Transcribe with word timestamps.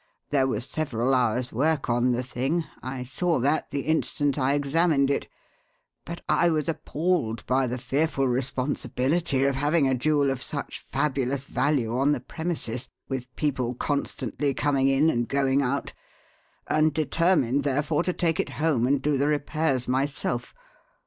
There 0.31 0.47
was 0.47 0.65
several 0.65 1.13
hours' 1.13 1.53
work 1.53 1.87
on 1.87 2.11
the 2.11 2.23
thing 2.23 2.65
I 2.81 3.03
saw 3.03 3.37
that 3.41 3.69
the 3.69 3.81
instant 3.81 4.35
I 4.35 4.55
examined 4.55 5.11
it. 5.11 5.27
But 6.05 6.21
I 6.27 6.49
was 6.49 6.67
appalled 6.67 7.45
by 7.45 7.67
the 7.67 7.77
fearful 7.77 8.27
responsibility 8.27 9.43
of 9.43 9.53
having 9.53 9.87
a 9.87 9.93
jewel 9.93 10.31
of 10.31 10.41
such 10.41 10.79
fabulous 10.83 11.45
value 11.45 11.95
on 11.95 12.13
the 12.13 12.19
premises 12.19 12.87
with 13.09 13.35
people 13.35 13.75
constantly 13.75 14.55
coming 14.55 14.87
in 14.87 15.11
and 15.11 15.27
going 15.29 15.61
out 15.61 15.93
and 16.67 16.91
determined, 16.91 17.63
therefore, 17.63 18.01
to 18.01 18.11
take 18.11 18.39
it 18.39 18.49
home 18.57 18.87
and 18.87 19.03
do 19.03 19.19
the 19.19 19.27
repairs 19.27 19.87
myself. 19.87 20.55